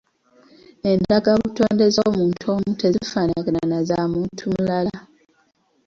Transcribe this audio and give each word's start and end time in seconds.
Endagabutonde 0.91 1.85
z'omuntu 1.95 2.43
omu 2.55 2.69
tezifaanagana 2.81 3.61
na 3.71 3.79
zamuntu 3.87 4.43
mulala. 4.53 4.97